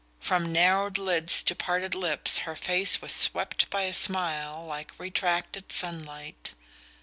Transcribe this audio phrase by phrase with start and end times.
[0.19, 5.71] From narrowed lids to parted lips her face was swept by a smile like retracted
[5.71, 6.55] sunlight.